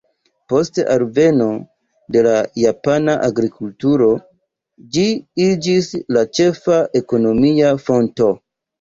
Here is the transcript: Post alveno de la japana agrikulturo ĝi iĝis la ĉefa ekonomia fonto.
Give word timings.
Post 0.51 0.79
alveno 0.93 1.49
de 2.15 2.23
la 2.29 2.33
japana 2.63 3.15
agrikulturo 3.29 4.09
ĝi 4.97 5.07
iĝis 5.49 5.95
la 6.19 6.29
ĉefa 6.41 6.83
ekonomia 7.05 7.81
fonto. 7.89 8.37